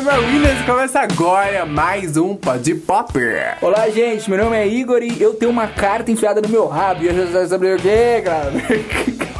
[0.00, 3.58] nome é Williams e começa agora mais um Pod Popper.
[3.60, 7.04] Olá, gente, meu nome é Igor e eu tenho uma carta enfiada no meu rabo
[7.04, 8.52] e eu já sei sobre o quê, cara?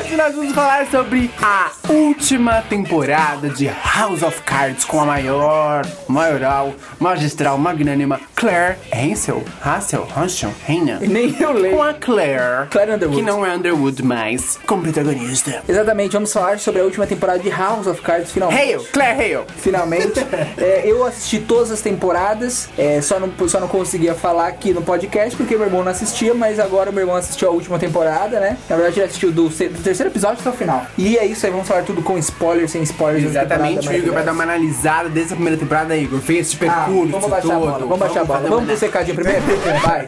[0.00, 5.86] Hoje nós vamos falar sobre a última temporada de House of Cards com a maior,
[6.08, 10.98] maioral, magistral, magnânima Claire Hansel, Hassel, Hansel, Reina.
[11.00, 11.76] Nem eu leio.
[11.76, 13.16] Com a Claire, Claire Underwood.
[13.18, 15.62] que não é Underwood mais, como protagonista.
[15.68, 18.58] Exatamente, vamos falar sobre a última temporada de House of Cards, finalmente.
[18.58, 19.44] Hail, Claire Hail.
[19.58, 19.99] Finalmente.
[20.58, 24.82] É, eu assisti todas as temporadas, é, só, não, só não conseguia falar aqui no
[24.82, 28.56] podcast porque meu irmão não assistia, mas agora meu irmão assistiu a última temporada, né?
[28.68, 30.86] Na verdade, ele assistiu do, do terceiro episódio até o final.
[30.98, 33.24] E é isso aí, vamos falar tudo com spoilers, sem spoilers.
[33.32, 36.20] dessa Exatamente, o Igor vai dar uma analisada desde a primeira temporada, Igor.
[36.20, 37.60] Fez esse Ah, percurso vamos baixar a todo.
[37.66, 38.40] bola, vamos baixar a bola.
[38.48, 39.42] Vamos pro secadinho primeiro?
[39.82, 40.06] Vai.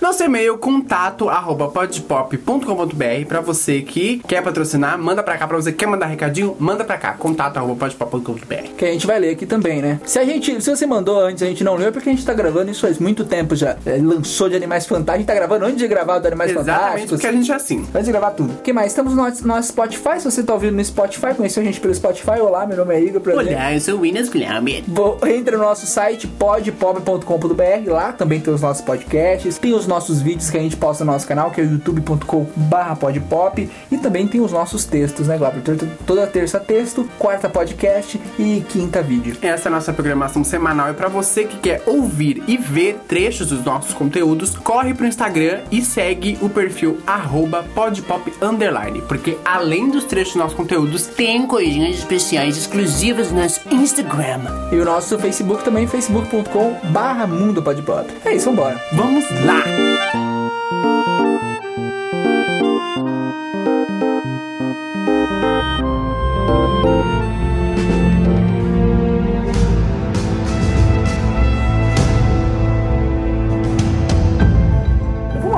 [0.00, 5.46] Nosso e-mail contato arroba podpop.com.br pra você que quer patrocinar, manda pra cá.
[5.46, 7.12] Pra você que quer mandar recadinho, manda pra cá.
[7.14, 8.54] Contato arroba podpop.com.br.
[8.76, 10.00] Que a gente vai ler aqui também, né?
[10.04, 12.24] Se a gente, se você mandou antes a gente não leu, é porque a gente
[12.24, 13.76] tá gravando isso faz muito tempo já.
[13.86, 16.50] É, lançou de Animais Fantásticos, a gente tá gravando antes de gravar o do Animais
[16.50, 17.10] Exatamente, Fantásticos.
[17.10, 17.86] porque a gente é assim.
[17.94, 18.52] Antes de gravar tudo.
[18.52, 18.88] O que mais?
[18.92, 20.18] Estamos no nosso, nosso Spotify.
[20.20, 22.40] Se você tá ouvindo no Spotify, conheceu a gente pelo Spotify.
[22.40, 23.20] Olá, meu nome é Igor.
[23.20, 23.54] prazer.
[23.54, 24.84] Olá, eu sou o Winners Guilherme.
[25.26, 30.50] Entra no nosso site podpop.com.br, lá também tem os nossos podcasts, tem os nossos vídeos
[30.50, 34.52] que a gente posta no nosso canal, que é youtube.com.br podpop, e também tem os
[34.52, 35.62] nossos textos, né, Glauber?
[36.06, 39.36] Toda- terça texto, quarta podcast e quinta vídeo.
[39.42, 43.48] Essa é a nossa programação semanal e pra você que quer ouvir e ver trechos
[43.48, 49.88] dos nossos conteúdos, corre pro Instagram e segue o perfil arroba podpop underline, porque além
[49.90, 54.40] dos trechos dos nossos conteúdos, tem coisinhas especiais exclusivas no nosso Instagram.
[54.72, 58.06] E o nosso Facebook também, facebook.com barra mundo podpop.
[58.24, 58.80] É isso, vambora.
[58.92, 59.75] Vamos lá!
[59.76, 60.16] Vamos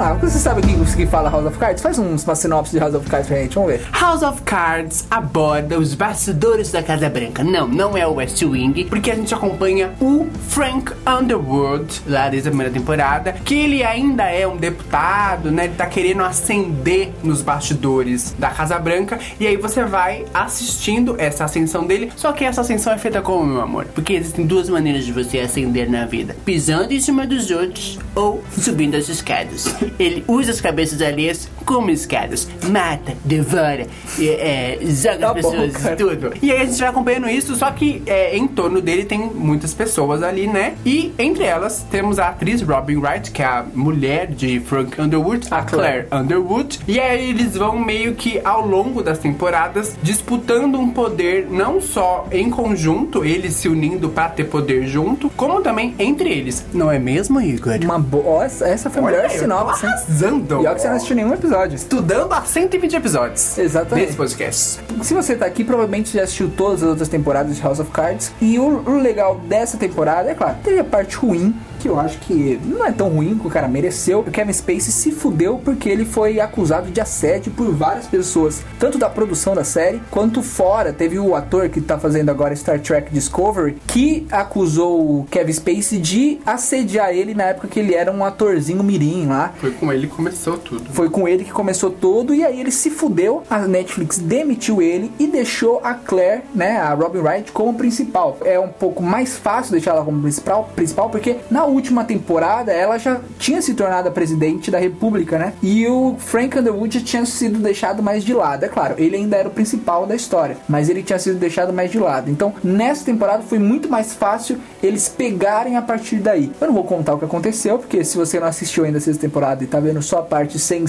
[0.08, 1.82] lá, você sabe o que, que fala House of Cards?
[1.82, 3.86] Faz uma sinopse de House of Cards pra gente, vamos ver.
[3.92, 7.44] House of Cards aborda os bastidores da Casa Branca.
[7.44, 12.48] Não, não é o West Wing, porque a gente acompanha o Frank Underwood, lá desde
[12.48, 15.64] a primeira temporada, que ele ainda é um deputado, né?
[15.64, 19.18] Ele tá querendo ascender nos bastidores da Casa Branca.
[19.38, 22.10] E aí você vai assistindo essa ascensão dele.
[22.16, 23.86] Só que essa ascensão é feita como, meu amor?
[23.94, 28.42] Porque existem duas maneiras de você ascender na vida: pisando em cima dos outros ou
[28.52, 29.66] subindo as escadas.
[29.98, 33.86] Ele usa as cabeças alheias como escadas, mata, devora,
[34.18, 35.96] é, é, joga Tá as bom, pessoas, cara.
[35.96, 36.32] tudo.
[36.40, 39.74] E aí a gente vai acompanhando isso, só que é, em torno dele tem muitas
[39.74, 40.76] pessoas ali, né?
[40.82, 45.48] E entre elas temos a atriz Robin Wright, que é a mulher de Frank Underwood,
[45.50, 46.80] a Claire Underwood.
[46.88, 52.26] E aí eles vão meio que ao longo das temporadas disputando um poder não só
[52.32, 56.64] em conjunto, eles se unindo pra ter poder junto, como também entre eles.
[56.72, 57.74] Não é mesmo, Igor?
[57.82, 58.46] Uma boa.
[58.46, 59.84] Essa, foi a melhor sinopse.
[59.84, 60.54] arrasando.
[60.62, 61.57] E olha que você não assistiu nenhum episódio.
[61.66, 63.58] Estudando há 120 episódios.
[63.58, 64.06] Exatamente.
[64.06, 64.80] Desse podcast.
[65.02, 68.32] Se você tá aqui, provavelmente já assistiu todas as outras temporadas de House of Cards.
[68.40, 72.18] E o, o legal dessa temporada, é claro, teve a parte ruim, que eu acho
[72.18, 74.20] que não é tão ruim que o cara mereceu.
[74.20, 78.98] O Kevin Spacey se fudeu porque ele foi acusado de assédio por várias pessoas, tanto
[78.98, 80.92] da produção da série quanto fora.
[80.92, 85.98] Teve o ator que tá fazendo agora Star Trek Discovery que acusou o Kevin Spacey
[85.98, 89.52] de assediar ele na época que ele era um atorzinho mirim lá.
[89.58, 90.90] Foi com ele que começou tudo.
[90.92, 93.42] Foi com ele que começou tudo e aí ele se fudeu.
[93.50, 98.38] A Netflix demitiu ele e deixou a Claire, né, a Robin Wright como principal.
[98.44, 102.98] É um pouco mais fácil deixar ela como principal, principal porque na última temporada ela
[102.98, 105.54] já tinha se tornado a presidente da República, né?
[105.62, 108.64] E o Frank Underwood tinha sido deixado mais de lado.
[108.64, 111.90] É claro, ele ainda era o principal da história, mas ele tinha sido deixado mais
[111.90, 112.30] de lado.
[112.30, 116.52] Então, nessa temporada foi muito mais fácil eles pegarem a partir daí.
[116.60, 119.20] Eu não vou contar o que aconteceu, porque se você não assistiu ainda a sexta
[119.20, 120.82] temporada e tá vendo só a parte sem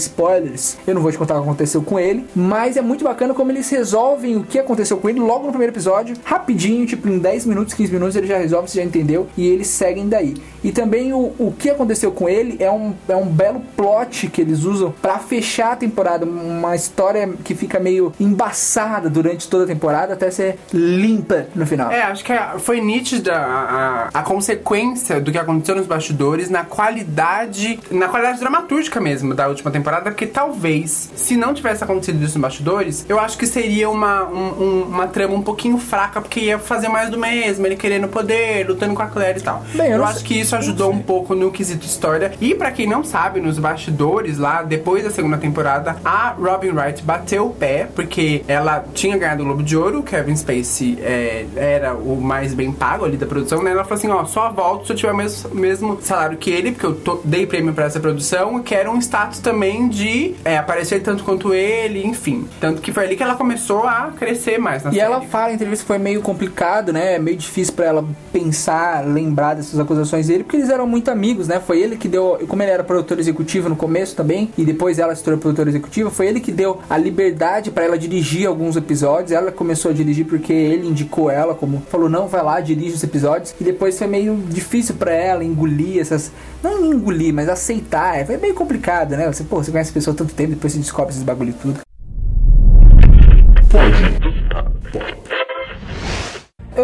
[0.87, 2.25] eu não vou te contar o que aconteceu com ele.
[2.35, 5.73] Mas é muito bacana como eles resolvem o que aconteceu com ele logo no primeiro
[5.73, 9.47] episódio, rapidinho, tipo em 10 minutos, 15 minutos, ele já resolve, você já entendeu, e
[9.47, 10.35] eles seguem daí.
[10.63, 14.41] E também o, o que aconteceu com ele é um, é um belo plot que
[14.41, 16.25] eles usam pra fechar a temporada.
[16.25, 21.91] Uma história que fica meio embaçada durante toda a temporada até ser limpa no final.
[21.91, 26.49] É, acho que é- foi nítida a, a, a consequência do que aconteceu nos bastidores
[26.49, 32.15] na qualidade, na qualidade dramatúrgica mesmo da última temporada, porque talvez, se não tivesse acontecido
[32.23, 36.21] isso nos bastidores, eu acho que seria uma, um- um- uma trama um pouquinho fraca,
[36.21, 39.63] porque ia fazer mais do mesmo, ele querendo poder, lutando com a Claire e tal.
[39.73, 42.31] Bem, eu eu acho sei- que isso ajudou um pouco no quesito história.
[42.39, 47.03] E pra quem não sabe, nos bastidores lá, depois da segunda temporada, a Robin Wright
[47.03, 51.45] bateu o pé, porque ela tinha ganhado o Globo de Ouro, o Kevin Spacey é,
[51.55, 53.71] era o mais bem pago ali da produção, né?
[53.71, 56.71] Ela falou assim, ó, só volto se eu tiver o mesmo, mesmo salário que ele,
[56.71, 60.57] porque eu tô, dei prêmio pra essa produção, e quero um status também de é,
[60.57, 62.47] aparecer tanto quanto ele, enfim.
[62.59, 65.05] Tanto que foi ali que ela começou a crescer mais na E série.
[65.05, 67.17] ela fala em entrevista que foi meio complicado, né?
[67.19, 71.59] Meio difícil pra ela pensar, lembrar dessas acusações dele, porque eles eram muito amigos, né?
[71.59, 75.13] Foi ele que deu, como ele era produtor executivo no começo também, e depois ela
[75.15, 79.31] se tornou produtora executiva, foi ele que deu a liberdade pra ela dirigir alguns episódios.
[79.31, 83.03] Ela começou a dirigir porque ele indicou ela, como falou, não, vai lá, dirige os
[83.03, 83.53] episódios.
[83.59, 86.31] E depois foi meio difícil pra ela engolir essas.
[86.63, 88.25] Não engolir, mas aceitar.
[88.25, 89.27] Foi meio complicado, né?
[89.31, 91.79] Você, pô, você conhece a pessoa há tanto tempo, depois você descobre esses bagulho tudo.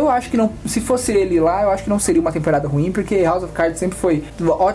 [0.05, 0.51] Eu acho que não.
[0.65, 3.53] Se fosse ele lá, eu acho que não seria uma temporada ruim, porque House of
[3.53, 4.23] Cards sempre foi.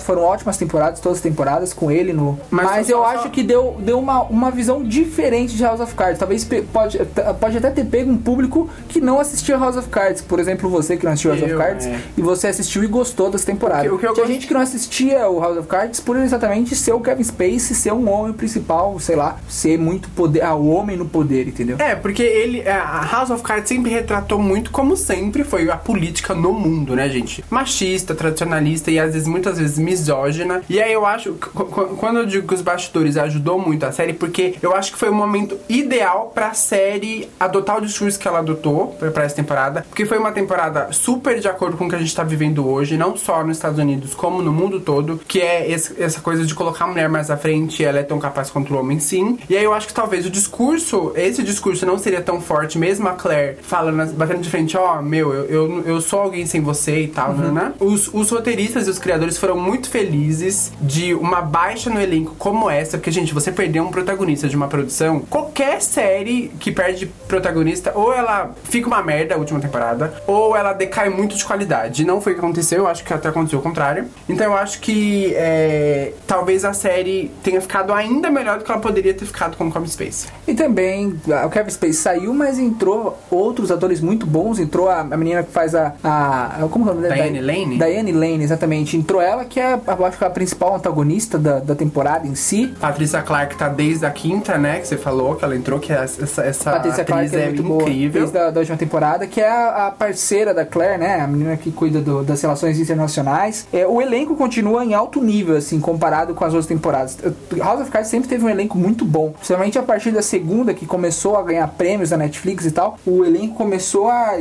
[0.01, 2.39] Foram ótimas temporadas, todas as temporadas, com ele no.
[2.51, 5.81] Mas Mas, só- eu só- acho que deu, deu uma, uma visão diferente de House
[5.81, 6.19] of Cards.
[6.19, 6.99] Talvez pode,
[7.41, 10.21] pode até ter pego um público que não assistia House of Cards.
[10.23, 12.01] Por exemplo, você que não assistiu House Eu, of Cards é.
[12.17, 13.87] e você assistiu e gostou das temporadas.
[13.87, 16.17] O que- o que Tinha gosto- gente que não assistia o House of Cards por
[16.17, 20.43] exatamente ser o Kevin Spacey, ser um homem principal, sei lá, ser muito poder.
[20.43, 21.77] Ah, o homem no poder, entendeu?
[21.79, 22.61] É, porque ele.
[22.61, 26.97] é, A House of Cards sempre retratou muito, como sempre, foi a política no mundo,
[26.97, 27.45] né, gente?
[27.51, 30.63] Machista, tradicionalista e às vezes, muitas vezes, misógina.
[30.69, 31.35] E aí eu acho.
[31.35, 34.93] qu- qu- Quando eu digo que os bastidores ajudou muito a série, porque eu acho
[34.93, 39.37] que foi o momento ideal pra série adotar o discurso que ela adotou pra essa
[39.37, 39.85] temporada.
[39.89, 42.97] Porque foi uma temporada super de acordo com o que a gente tá vivendo hoje,
[42.97, 46.55] não só nos Estados Unidos, como no mundo todo, que é esse- essa coisa de
[46.55, 49.39] colocar a mulher mais à frente, ela é tão capaz quanto o homem, sim.
[49.51, 53.07] E aí eu acho que talvez o discurso, esse discurso não seria tão forte, mesmo
[53.09, 57.03] a Claire falando, batendo de frente, ó, meu, eu, eu, eu sou alguém sem você
[57.03, 57.73] e tal, né?
[57.81, 62.71] Os, os roteiristas e os criadores foram muito felizes de uma baixa no elenco como
[62.71, 67.93] essa, porque, gente, você perder um protagonista de uma produção, qualquer série que perde protagonista,
[67.95, 72.05] ou ela fica uma merda a última temporada, ou ela decai muito de qualidade.
[72.05, 74.07] Não foi o que aconteceu, eu acho que até aconteceu o contrário.
[74.29, 78.81] Então eu acho que é, talvez a série tenha ficado ainda melhor do que ela
[78.81, 80.29] poderia ter ficado com o Comic Space.
[80.47, 84.59] E também o Kevin Spacey saiu, mas entrou outros atores muito bons.
[84.59, 85.95] Entrou a, a menina que faz a.
[86.03, 87.15] a como é o nome dela?
[87.15, 87.79] Diane Lane?
[87.79, 88.97] Diane Lane, exatamente.
[88.97, 92.35] Entrou ela, que é eu acho que é a principal antagonista da, da temporada em
[92.35, 92.69] si.
[92.81, 94.81] Patrícia Clark tá desde a quinta, né?
[94.81, 97.47] Que você falou que ela entrou, que essa, essa, essa Patrícia atriz Clark é, é,
[97.47, 98.21] muito boa incrível.
[98.23, 101.21] desde a da última temporada, que é a, a parceira da Claire, né?
[101.21, 103.67] A menina que cuida do- das relações internacionais.
[103.73, 107.19] É, o elenco continua em alto nível, assim, comparado com as outras temporadas.
[107.59, 109.31] House of Cards sempre teve um elenco muito bom.
[109.33, 113.25] Principalmente a partir da segunda, que começou a ganhar prêmios da Netflix e tal, o
[113.25, 114.39] elenco começou a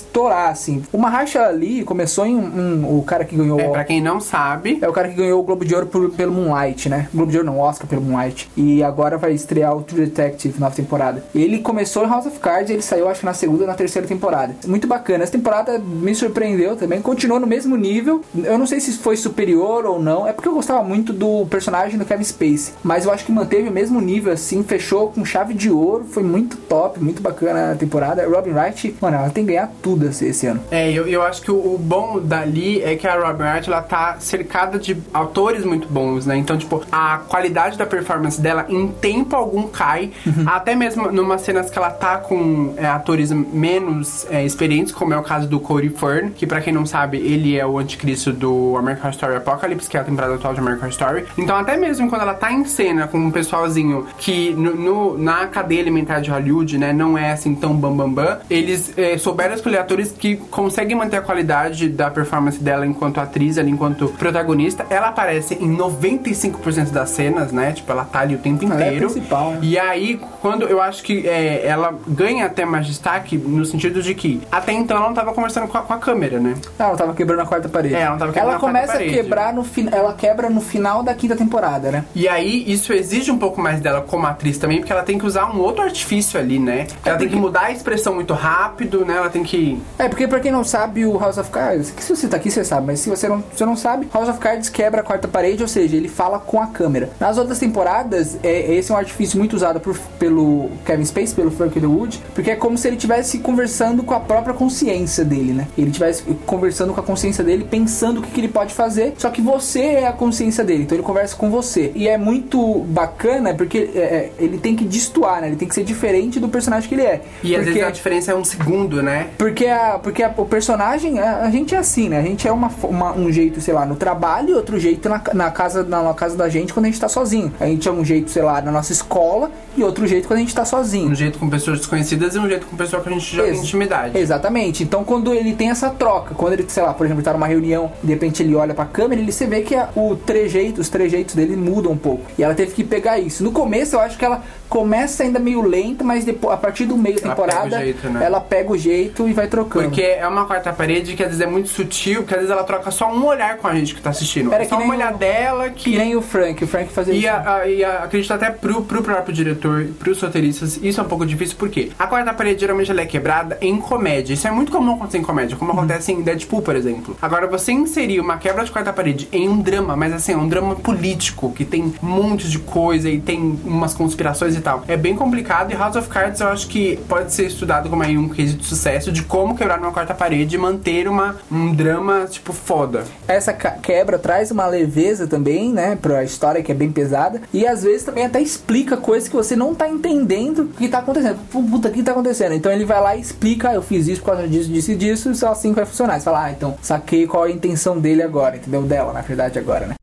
[0.00, 0.82] estourar, assim.
[0.92, 3.60] O Mahershala Ali começou em um, o cara que ganhou...
[3.60, 6.10] É, pra quem não sabe, É o cara que ganhou o Globo de Ouro por-
[6.10, 7.08] pelo Moonlight, né?
[7.14, 8.50] Globo de Ouro não, Oscar pelo Moonlight.
[8.56, 11.24] E agora vai estrear o True Detective, nova temporada.
[11.34, 13.74] Ele começou em House of Cards e ele saiu, acho que na segunda ou na
[13.74, 14.54] terceira temporada.
[14.66, 15.22] Muito bacana.
[15.24, 17.00] Essa temporada me surpreendeu também.
[17.02, 18.22] Continuou no mesmo nível.
[18.34, 20.26] Eu não sei se foi superior ou não.
[20.26, 22.74] É porque eu gostava muito do personagem do Kevin Spacey.
[22.82, 24.62] Mas eu acho que manteve o mesmo nível, assim.
[24.62, 26.04] Fechou com chave de ouro.
[26.04, 28.26] Foi muito top, muito bacana a temporada.
[28.28, 30.60] Robin Wright, mano, ela tem que ganhar tudo esse, esse ano.
[30.70, 33.82] É, eu, eu acho que o, o bom dali é que a Robin Wright, ela
[33.82, 36.36] tá cercada de autores muito bons, né?
[36.36, 40.10] Então, tipo, a qualidade da performance dela em tempo algum cai.
[40.46, 45.18] Até mesmo numa cenas que ela tá com é, atores menos é, experientes, como é
[45.18, 48.76] o caso do Cody Fern, que pra quem não sabe, ele é o anticristo do
[48.76, 51.24] American Story Apocalypse, que é a temporada atual de American Story.
[51.36, 55.46] Então, até mesmo quando ela tá em cena com um pessoalzinho que no, no- na
[55.46, 59.54] cadeia alimentar de Hollywood, né, não é assim tão bam bam bam, eles é, souberam
[59.54, 64.86] escolher atores que conseguem manter a qualidade da performance dela enquanto atriz, ali, enquanto protagonista.
[64.90, 67.72] Ela aparece em 95% das cenas, né?
[67.72, 69.06] Tipo, ela tá ali o tempo Ela é inteiro.
[69.10, 69.58] principal, né?
[69.62, 74.14] E aí, quando eu acho que é, ela ganha até mais destaque no sentido de
[74.14, 76.54] que até então ela não tava conversando com a, com a câmera, né?
[76.78, 77.94] Ah, ela tava quebrando a quarta parede.
[77.94, 79.18] É, ela tava quebrando Ela a quarta começa parede.
[79.18, 79.94] a quebrar no final.
[79.98, 82.04] Ela quebra no final da quinta temporada, né?
[82.14, 85.26] E aí, isso exige um pouco mais dela como atriz também, porque ela tem que
[85.26, 86.86] usar um outro artifício ali, né?
[87.04, 89.16] Ela tem que mudar a expressão muito rápido, né?
[89.16, 89.59] Ela tem que.
[89.98, 92.50] É, porque pra quem não sabe, o House of Cards, que se você tá aqui,
[92.50, 95.28] você sabe, mas se você não, você não sabe, House of Cards quebra a quarta
[95.28, 97.10] parede, ou seja, ele fala com a câmera.
[97.18, 101.50] Nas outras temporadas, é, esse é um artifício muito usado por- pelo Kevin Spacey, pelo
[101.50, 105.66] Frank Underwood, porque é como se ele estivesse conversando com a própria consciência dele, né?
[105.76, 109.30] Ele estivesse conversando com a consciência dele, pensando o que, que ele pode fazer, só
[109.30, 111.92] que você é a consciência dele, então ele conversa com você.
[111.94, 115.48] E é muito bacana, porque é, é, ele tem que destoar, né?
[115.48, 117.20] Ele tem que ser diferente do personagem que ele é.
[117.42, 117.72] E às porque...
[117.74, 119.28] vezes a diferença é um segundo, né?
[119.38, 122.18] Porque Porque, a, porque a, o personagem, a, a, gente é assim, né?
[122.18, 125.20] A gente é uma, uma, um jeito, sei lá, no trabalho e outro jeito na,
[125.34, 127.52] na, casa, na, na, casa da gente quando a gente tá sozinho.
[127.58, 130.42] A gente é um jeito, sei lá, na nossa escola e outro jeito quando a
[130.42, 131.10] gente tá sozinho.
[131.10, 133.52] Um jeito com pessoas desconhecidas e um jeito com pessoa que a gente já Ex
[133.52, 134.18] tem intimidade.
[134.18, 134.84] Exatamente.
[134.84, 137.90] Então quando ele tem essa troca, quando ele, sei lá, por exemplo, tá numa reunião,
[138.02, 141.34] de repente ele olha pra câmera, ele se vê que a, o trejeito, os trejeitos
[141.34, 142.24] dele mudam um pouco.
[142.38, 143.42] E ela teve que pegar isso.
[143.42, 146.96] No começo eu acho que ela começa ainda meio lenta, mas depois, a partir do
[146.96, 148.24] meio da temporada, pega jeito, né?
[148.24, 149.86] ela pega o jeito e vai trocando.
[149.86, 152.64] Porque é uma quarta parede que às vezes é muito sutil, que às vezes ela
[152.64, 154.52] troca só um olhar com a gente que tá assistindo.
[154.52, 155.90] Era é só uma olhadela que.
[155.90, 157.28] Que nem o Frank, o Frank fazia e isso.
[157.28, 161.08] A, a, e a, acredito até pro, pro próprio diretor, pros roteiristas, isso é um
[161.08, 164.34] pouco difícil, porque a quarta parede geralmente ela é quebrada em comédia.
[164.34, 165.78] Isso é muito comum acontecer em comédia, como uhum.
[165.78, 167.16] acontece em Deadpool, por exemplo.
[167.20, 170.48] Agora, você inserir uma quebra de quarta parede em um drama, mas assim, é um
[170.48, 174.84] drama político, que tem um monte de coisa e tem umas conspirações e tal.
[174.86, 178.16] É bem complicado e House of Cards eu acho que pode ser estudado como aí
[178.16, 182.26] um case de sucesso de como quebrar uma quarta parede e manter uma, um drama,
[182.28, 183.04] tipo, foda.
[183.28, 187.84] Essa quebra traz uma leveza também, né, pra história que é bem pesada e às
[187.84, 191.38] vezes também até explica coisas que você não tá entendendo o que tá acontecendo.
[191.48, 192.54] Puta, o que tá acontecendo?
[192.54, 194.96] Então ele vai lá e explica, ah, eu fiz isso por causa disso, disso e
[194.96, 196.18] disso, e só assim vai funcionar.
[196.18, 198.82] Você fala, ah, então saquei qual é a intenção dele agora, entendeu?
[198.82, 199.94] Dela, na verdade, agora, né?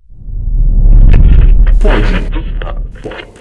[1.82, 3.37] Pode.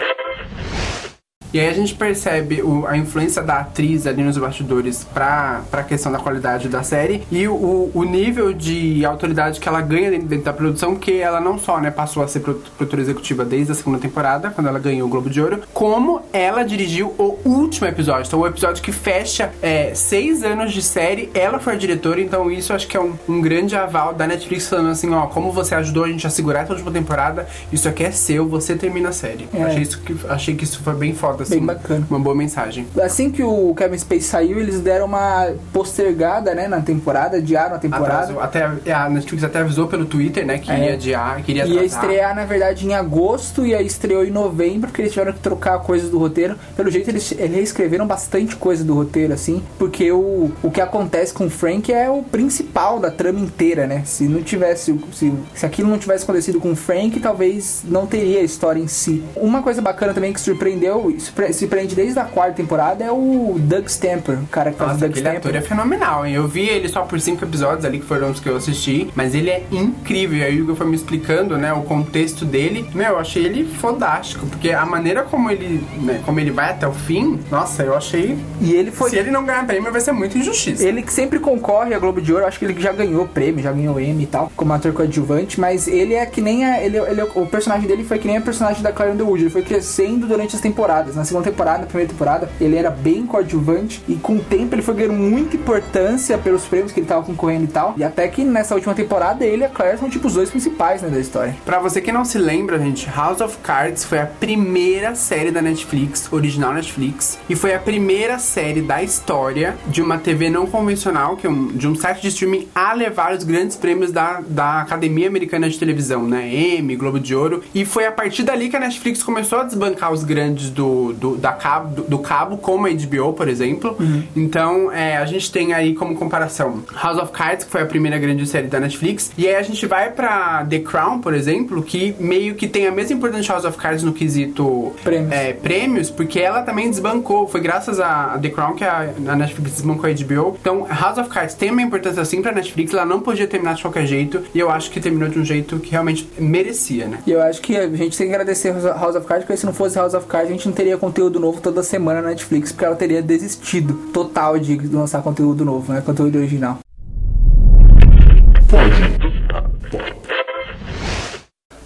[1.57, 5.83] E aí a gente percebe o, a influência da atriz ali nos bastidores pra, pra
[5.83, 10.27] questão da qualidade da série e o, o nível de autoridade que ela ganha dentro,
[10.27, 13.75] dentro da produção, que ela não só né, passou a ser produtora executiva desde a
[13.75, 18.27] segunda temporada, quando ela ganhou o Globo de Ouro, como ela dirigiu o último episódio.
[18.27, 22.51] Então, o episódio que fecha é, seis anos de série, ela foi a diretora, então
[22.51, 25.75] isso acho que é um, um grande aval da Netflix falando assim, ó, como você
[25.75, 29.13] ajudou a gente a segurar essa última temporada, isso aqui é seu, você termina a
[29.13, 29.49] série.
[29.55, 29.63] É.
[29.63, 31.57] Achei, isso que, achei que isso foi bem foda assim.
[31.57, 32.07] Bem bacana.
[32.09, 32.87] Uma boa mensagem.
[33.03, 37.79] Assim que o Kevin Space saiu, eles deram uma postergada, né, na temporada, adiaram a
[37.79, 38.33] temporada.
[38.33, 38.41] Atrasou.
[38.41, 40.87] Até, a Netflix até avisou pelo Twitter, né, que é.
[40.87, 45.03] ia adiar, queria Ia estrear, na verdade, em agosto e aí estreou em novembro, porque
[45.03, 46.57] eles tiveram que trocar coisas do roteiro.
[46.77, 51.33] Pelo jeito, eles, eles reescreveram bastante coisa do roteiro, assim, porque o, o que acontece
[51.33, 54.03] com o Frank é o principal da trama inteira, né?
[54.05, 58.41] Se não tivesse, se, se aquilo não tivesse acontecido com o Frank, talvez não teria
[58.41, 59.23] a história em si.
[59.37, 61.11] Uma coisa bacana também que surpreendeu,
[61.53, 65.07] se prende desde a quarta temporada é o Doug Stamper, o cara que faz Nossa,
[65.07, 65.39] o Doug Stamper.
[65.39, 66.35] ator é fenomenal, hein?
[66.35, 69.35] Eu vi ele só por cinco episódios ali, que foram os que eu assisti, mas
[69.35, 70.39] ele é incrível.
[70.39, 72.89] E aí o Hugo foi me explicando, né, o contexto dele.
[72.95, 76.87] Meu, eu achei ele fodástico, porque a maneira como ele, né, como ele vai até
[76.87, 78.39] o fim, nossa, eu achei...
[78.61, 79.11] E ele foi...
[79.11, 80.87] Se ele não ganhar prêmio, vai ser muito injustiça.
[80.87, 83.73] Ele que sempre concorre a Globo de Ouro, acho que ele já ganhou prêmio, já
[83.73, 86.83] ganhou Emmy e tal, como ator coadjuvante, mas ele é que nem a...
[86.83, 89.63] Ele, ele, o personagem dele foi que nem a personagem da Claire Underwood, ele foi
[89.63, 91.16] crescendo durante as temporadas.
[91.17, 94.83] Na segunda temporada, na primeira temporada, ele era bem coadjuvante e com o tempo ele
[94.83, 97.95] foi ganhando muita importância pelos prêmios que ele tava concorrendo e tal.
[97.97, 101.01] E até que nessa última temporada ele e a Claire são tipo os dois principais
[101.01, 101.57] né, da história.
[101.65, 105.63] Pra você que não se lembra, gente, House of Cards foi a primeira série da
[105.63, 111.37] Netflix, original Netflix, e foi a primeira série da história de uma TV não convencional,
[111.37, 114.83] que é um, de um site de streaming a levar os grandes prêmios da, da
[114.83, 116.55] Academia Americana de Televisão, né?
[116.55, 117.63] Emmy, Globo de Ouro.
[117.75, 121.37] E foi a partir dali que a Netflix começou a desbancar os grandes do, do
[121.37, 123.97] da cabo, do, do, cabo, como a HBO, por exemplo.
[123.99, 124.23] Uhum.
[124.35, 128.19] Então, é, a gente tem aí como comparação House of Cards, que foi a primeira
[128.19, 129.31] grande série da Netflix.
[129.37, 132.93] E aí a gente vai pra The Crown, por exemplo, que meio que tem a
[132.93, 137.47] mesma importância de House of Cards no quesito prêmios, é, prêmios porque ela também desbancou.
[137.49, 140.57] Foi graças a The Crown que a, a Netflix desbancou a HBO.
[140.61, 143.83] Então, House of Cards tem uma importância assim pra Netflix, ela não podia terminar de
[143.83, 144.43] qualquer jeito.
[144.55, 147.19] E eu acho que terminou de um jeito que realmente merecia, né?
[147.27, 149.73] E eu acho que a gente tem que agradecer House of Cards, porque se não
[149.73, 152.85] fosse House of Cards, a gente não teria conteúdo novo toda semana na Netflix, porque
[152.85, 156.01] ela teria desistido total de lançar conteúdo novo, né?
[156.01, 156.79] Conteúdo original.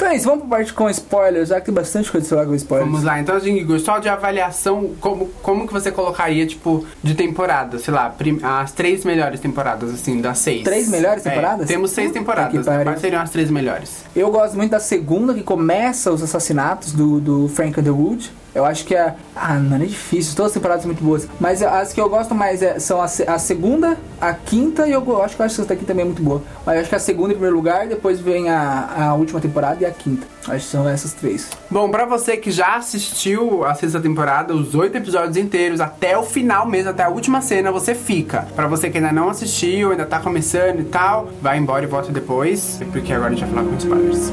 [0.00, 2.90] Então é isso, vamos para parte com spoilers, já que tem bastante coisa com spoilers.
[2.90, 7.78] Vamos lá, então assim, só de avaliação, como, como que você colocaria, tipo, de temporada,
[7.78, 10.64] sei lá, as três melhores temporadas, assim, das seis.
[10.64, 11.68] Três melhores é, temporadas?
[11.68, 14.04] É, temos seis temporadas, quais seriam as três melhores?
[14.16, 18.32] Eu gosto muito da segunda, que começa os assassinatos do, do Frank Underwood.
[18.54, 19.14] Eu acho que é.
[19.35, 20.35] Ah, mano, é difícil.
[20.35, 21.28] Todas as temporadas são muito boas.
[21.38, 25.04] Mas as que eu gosto mais é, são a, a segunda, a quinta e eu,
[25.07, 26.42] eu acho que essa daqui também é muito boa.
[26.64, 29.83] Mas eu acho que a segunda em primeiro lugar, depois vem a, a última temporada
[29.83, 30.26] e a quinta.
[30.49, 31.49] Acho que são essas três.
[31.71, 36.23] Bom, pra você que já assistiu a sexta temporada, os oito episódios inteiros, até o
[36.23, 38.47] final mesmo, até a última cena, você fica.
[38.57, 42.11] Pra você que ainda não assistiu, ainda tá começando e tal, vai embora e volta
[42.11, 44.33] depois, porque agora a gente vai falar com spoilers.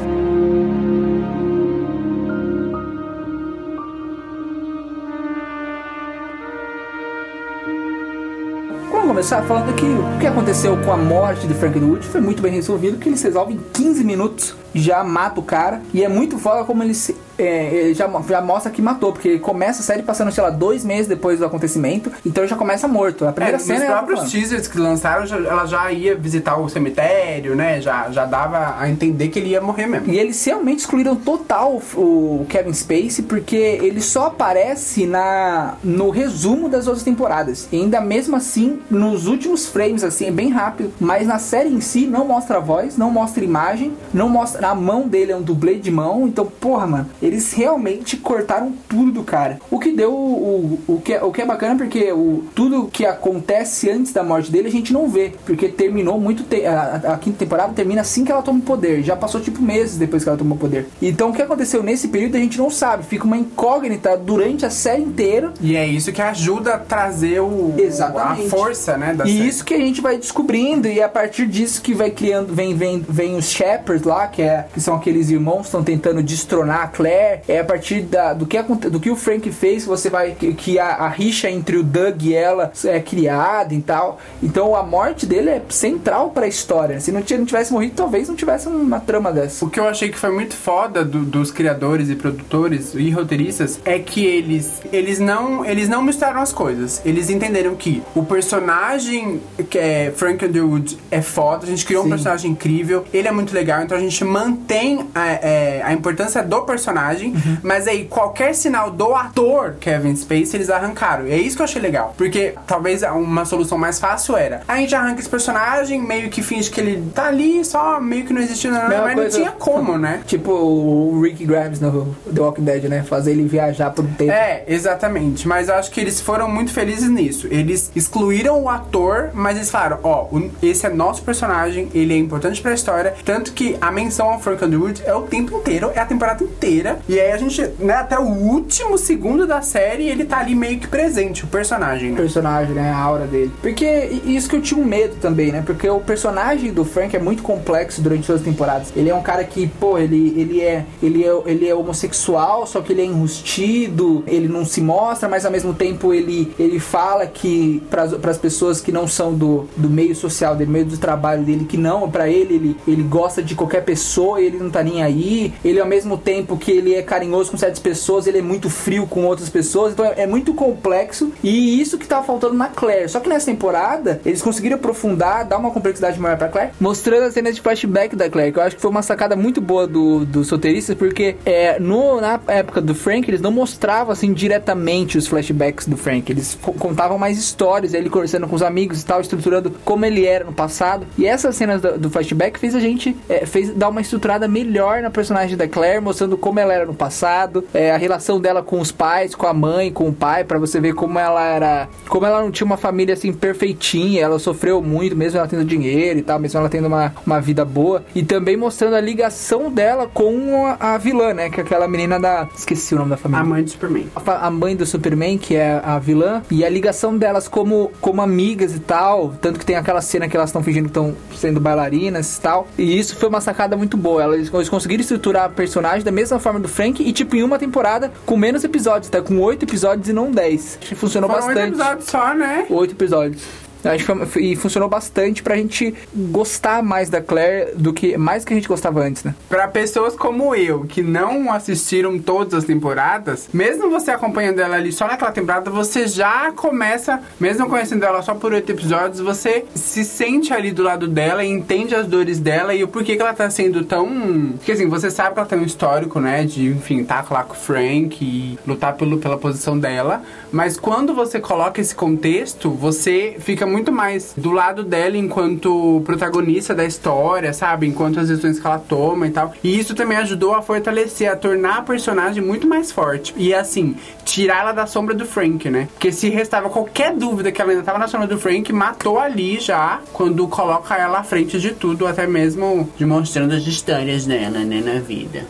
[9.18, 12.52] Começar falando que o que aconteceu com a morte de Frank Wood foi muito bem
[12.52, 16.64] resolvido, que eles resolvem em 15 minutos, já mata o cara, e é muito foda
[16.64, 20.50] como eles é, já, já mostra que matou, porque começa a série passando, sei lá,
[20.50, 23.26] dois meses depois do acontecimento, então já começa morto.
[23.26, 26.58] A primeira É, cena nos é próprios teasers que lançaram, já- ela já ia visitar
[26.58, 27.80] o cemitério, né?
[27.82, 30.12] Já, já dava a entender que ele ia morrer mesmo.
[30.12, 36.70] E eles realmente excluíram total o Kevin Spacey, porque ele só aparece na no resumo
[36.70, 37.68] das outras temporadas.
[37.72, 40.92] E ainda mesmo assim, nos últimos frames, assim, é bem rápido.
[41.00, 44.68] Mas na série em si, não mostra a voz, não mostra imagem, não mostra.
[44.68, 46.28] A mão dele é um dublê de mão.
[46.28, 49.60] Então, porra, mano, eles realmente cortaram tudo do cara.
[49.70, 50.14] O que deu.
[50.14, 54.24] O, o, que, é, o que é bacana, porque o, tudo que acontece antes da
[54.24, 55.34] morte dele a gente não vê.
[55.46, 56.44] Porque terminou muito.
[56.44, 59.04] Te a, a- quinta temporada termina assim que ela toma o poder.
[59.04, 60.88] Já passou tipo meses depois que ela tomou o poder.
[61.02, 63.04] Então o que aconteceu nesse período a gente não sabe.
[63.06, 65.54] Fica uma incógnita durante a série inteira.
[65.62, 68.48] E é isso que ajuda a trazer o, Exatamente.
[68.48, 69.14] a força, né?
[69.14, 69.48] Da E série.
[69.48, 73.04] isso que a gente vai descobrindo, e a partir disso que vai criando, vem, vem,
[73.08, 76.88] vem os Shepherds lá, que, é, que são aqueles irmãos que estão tentando destronar a
[76.88, 77.17] Claire.
[77.48, 80.32] É a partir da, do, que, do que o Frank fez você vai.
[80.32, 84.20] que, que a, a rixa entre o Doug e ela é criada e tal.
[84.42, 87.00] Então a morte dele é central pra história.
[87.00, 89.66] Se não, não tivesse morrido, talvez não tivesse uma trama dessa.
[89.66, 93.80] O que eu achei que foi muito foda do- dos criadores e produtores e roteiristas
[93.86, 97.02] é que eles eles não eles não misturaram as coisas.
[97.06, 98.24] Eles entenderam que o
[98.68, 102.08] personagem que é Frank Underwood é foda, a gente criou Sim.
[102.08, 106.44] um personagem incrível, ele é muito legal, então a gente mantém a, é, a importância
[106.44, 107.58] do personagem, Uhum.
[107.64, 111.28] mas aí qualquer sinal do ator Kevin Spacey eles arrancaram.
[111.28, 114.78] E é isso que eu achei legal, porque talvez uma solução mais fácil era a
[114.78, 118.42] gente arranca esse personagem, meio que finge que ele tá ali, só meio que não
[118.42, 120.22] existe nada, Mesma mas não coisa- tinha como, né?
[120.28, 123.04] Tipo o Rick Grimes no The Walking Dead, né?
[123.04, 124.32] Fazer ele viajar por um tempo.
[124.32, 125.48] É, exatamente.
[125.48, 127.48] Mas eu acho que eles foram muito felizes nisso.
[127.50, 132.18] Eles excluíram o ator, mas eles falaram: ó, o- esse é nosso personagem, ele é
[132.18, 133.14] importante pra história.
[133.26, 136.97] Tanto que a menção ao Frank Underwood é o tempo inteiro, é a temporada inteira.
[137.08, 140.80] E aí a gente, né, até o último segundo da série, ele tá ali meio
[140.80, 142.18] que presente, o personagem, né?
[142.18, 142.90] personagem, né?
[142.90, 143.52] A aura dele.
[143.62, 143.86] Porque
[144.26, 145.64] isso que eu tinha um medo também, né?
[145.66, 148.92] Porque o personagem do Frank é muito complexo durante todas as temporadas.
[148.96, 152.82] Ele é um cara que, pô, ele, ele, é, ele, é, ele é homossexual, só
[152.82, 157.26] que ele é enrustido, ele não se mostra, mas ao mesmo tempo ele, ele fala
[157.26, 161.44] que para as pessoas que não são do, do meio social dele, meio do trabalho
[161.44, 165.04] dele, que não, pra ele, ele, ele gosta de qualquer pessoa, ele não tá nem
[165.04, 165.54] aí.
[165.64, 169.08] Ele ao mesmo tempo que ele é carinhoso com certas pessoas, ele é muito frio
[169.08, 169.94] com outras pessoas.
[169.94, 171.32] Então é, é muito complexo.
[171.44, 173.10] E isso que tava faltando na Claire.
[173.10, 177.34] Só que nessa temporada, eles conseguiram aprofundar, dar uma complexidade maior pra Claire, mostrando as
[177.34, 180.26] cenas de flashback da Claire, que eu acho que foi uma sacada muito boa do,
[180.26, 185.28] dos roteiristas, porque é, no, na época do Frank, eles não mostravam assim diretamente os
[185.28, 186.32] flashbacks do Frank.
[186.32, 190.26] Eles co- contavam mais histórias, ele conversando com os amigos e tal, estruturando como ele
[190.26, 191.06] era no passado.
[191.18, 195.02] E essas cenas do, do flashback fez a gente é, fez dar uma estruturada melhor
[195.02, 198.80] na personagem da Claire, mostrando como ela era no passado, é, a relação dela com
[198.80, 202.26] os pais, com a mãe, com o pai, pra você ver como ela era, como
[202.26, 206.22] ela não tinha uma família assim perfeitinha, ela sofreu muito, mesmo ela tendo dinheiro e
[206.22, 210.66] tal, mesmo ela tendo uma, uma vida boa, e também mostrando a ligação dela com
[210.66, 213.46] a, a vilã, né, que é aquela menina da, esqueci o nome da família A
[213.46, 214.08] mãe de Superman.
[214.16, 218.22] a a mãe do Superman, que é a vilã, e a ligação delas como, como
[218.22, 219.34] amigas e tal.
[219.42, 222.68] Tanto que tem aquela cena que elas estão fingindo que estão sendo bailarinas e tal.
[222.78, 224.24] E isso foi uma sacada muito boa.
[224.24, 227.58] Elas, eles conseguiram estruturar a personagem da mesma forma do Frank e, tipo, em uma
[227.60, 229.22] temporada com menos episódios, tá?
[229.22, 230.78] Com oito episódios e não dez.
[230.80, 231.74] Que funcionou Foram oito bastante.
[231.76, 232.66] episódios só, né?
[232.70, 233.44] Oito episódios.
[233.84, 238.56] Acho e funcionou bastante pra gente gostar mais da Claire do que mais que a
[238.56, 239.36] gente gostava antes, né?
[239.50, 244.92] Pra pessoas como eu, que não assistiram todas as temporadas, mesmo você acompanhando ela ali
[244.92, 250.04] só naquela temporada, você já começa, mesmo conhecendo ela só por oito episódios, você se
[250.04, 253.34] sente ali do lado dela e entende as dores dela e o porquê que ela
[253.34, 254.54] tá sendo tão.
[254.58, 256.44] Porque assim, você sabe que ela tem um histórico, né?
[256.44, 260.22] De, enfim, tá lá com o Frank e lutar pelo, pela posição dela.
[260.52, 266.74] Mas quando você coloca esse contexto, você fica muito mais do lado dela enquanto protagonista
[266.74, 267.88] da história, sabe?
[267.88, 269.54] Enquanto as decisões que ela toma e tal.
[269.64, 273.34] E isso também ajudou a fortalecer, a tornar a personagem muito mais forte.
[273.38, 275.88] E assim, tirar ela da sombra do Frank, né?
[275.94, 279.60] Porque se restava qualquer dúvida que ela ainda tava na sombra do Frank, matou ali
[279.60, 284.82] já, quando coloca ela à frente de tudo, até mesmo demonstrando as histórias dela, né,
[284.82, 285.46] na vida.